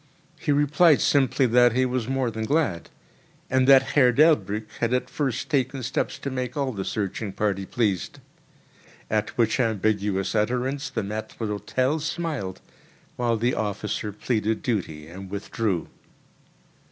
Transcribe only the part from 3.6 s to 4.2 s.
that Herr